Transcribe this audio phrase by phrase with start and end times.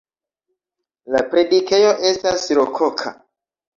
[1.15, 3.15] La predikejo estas rokoka.